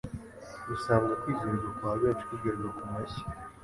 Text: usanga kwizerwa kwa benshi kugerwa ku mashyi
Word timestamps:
usanga 0.75 1.11
kwizerwa 1.21 1.69
kwa 1.77 1.91
benshi 2.01 2.23
kugerwa 2.29 2.67
ku 2.77 2.83
mashyi 2.91 3.21